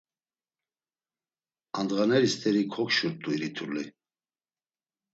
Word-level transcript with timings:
Andğaneri 1.79 2.29
st̆eri 2.33 2.63
konşurt̆u 2.73 3.29
irituli. 3.35 3.83